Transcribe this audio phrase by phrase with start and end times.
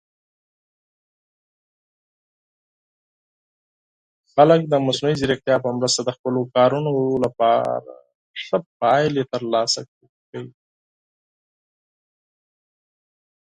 [4.33, 6.91] خلک د مصنوعي ځیرکتیا په مرسته د خپلو کارونو
[7.23, 7.71] لپاره
[8.43, 10.47] ښه پایلې ترلاسه کوي.